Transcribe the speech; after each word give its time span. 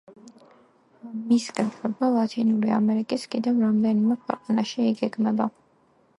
მის 1.17 1.45
გაშვება 1.59 2.09
ლათინური 2.15 2.73
ამერიკის 2.81 3.27
კიდევ 3.35 3.63
რამდენიმე 3.67 4.19
ქვეყანაში 4.25 4.91
იგეგმება. 4.95 5.51